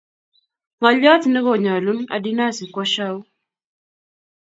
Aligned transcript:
ngaliot 0.79 1.23
ne 1.29 1.39
ko 1.45 1.53
nyalun 1.63 1.99
adinasi 2.15 2.65
kwo 2.73 2.83
shwau 2.91 3.17